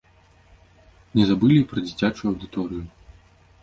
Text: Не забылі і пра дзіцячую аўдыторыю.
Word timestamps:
Не 1.21 1.29
забылі 1.33 1.55
і 1.59 1.69
пра 1.75 1.79
дзіцячую 1.87 2.27
аўдыторыю. 2.35 2.83